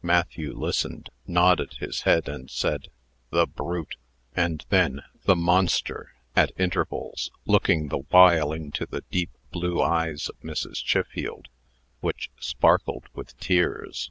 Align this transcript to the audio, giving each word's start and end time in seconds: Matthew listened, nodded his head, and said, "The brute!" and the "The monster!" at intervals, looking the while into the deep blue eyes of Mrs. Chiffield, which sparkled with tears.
Matthew 0.00 0.54
listened, 0.58 1.10
nodded 1.26 1.74
his 1.74 2.00
head, 2.08 2.26
and 2.26 2.50
said, 2.50 2.88
"The 3.28 3.46
brute!" 3.46 3.96
and 4.34 4.64
the 4.70 5.02
"The 5.26 5.36
monster!" 5.36 6.14
at 6.34 6.52
intervals, 6.58 7.30
looking 7.44 7.88
the 7.88 7.98
while 7.98 8.50
into 8.54 8.86
the 8.86 9.04
deep 9.10 9.32
blue 9.50 9.82
eyes 9.82 10.26
of 10.30 10.40
Mrs. 10.40 10.82
Chiffield, 10.82 11.48
which 12.00 12.30
sparkled 12.40 13.08
with 13.12 13.38
tears. 13.40 14.10